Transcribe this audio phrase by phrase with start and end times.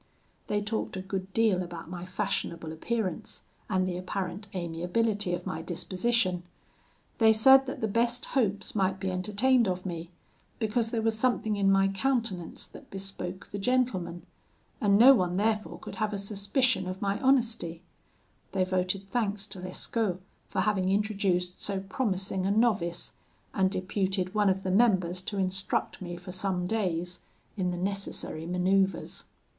[0.47, 5.61] They talked a good deal about my fashionable appearance and the apparent amiability of my
[5.61, 6.41] disposition;
[7.19, 10.09] they said that the best hopes might be entertained of me,
[10.57, 14.25] because there was something in my countenance that bespoke the gentleman,
[14.81, 17.83] and no one therefore could have a suspicion of my honesty:
[18.53, 23.13] they voted thanks to Lescaut for having introduced so promising a novice,
[23.53, 27.19] and deputed one of the members to instruct me for some days
[27.55, 29.25] in the necessary manoeuvres.